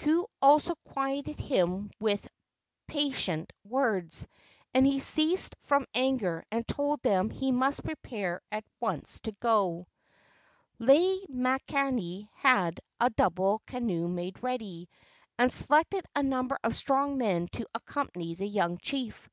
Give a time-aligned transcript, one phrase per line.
[0.00, 2.28] Ku also quieted him with
[2.88, 4.28] patient words,
[4.74, 9.86] and he ceased from anger and told them he must prepare at once to go.
[10.76, 14.90] KE AU NINI 211 Lei makani had a double canoe made ready,
[15.38, 19.30] and selected a number of strong men to accom¬ pany the young chief.